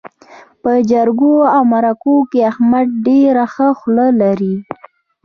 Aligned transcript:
په 0.61 0.71
جرګو 0.91 1.33
او 1.55 1.61
مرکو 1.73 2.15
کې 2.31 2.39
احمد 2.51 2.87
ډېره 3.05 3.45
ښه 3.53 3.67
خوله 3.79 4.07
لري. 4.21 4.55